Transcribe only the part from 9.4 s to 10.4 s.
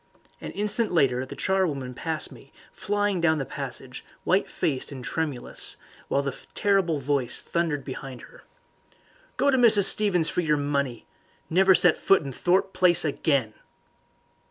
to Mrs. Stevens